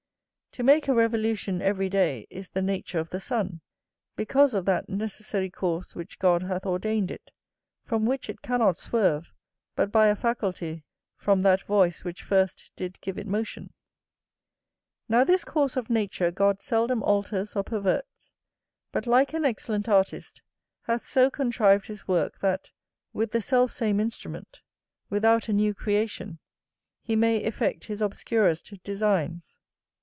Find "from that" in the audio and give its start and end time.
11.15-11.61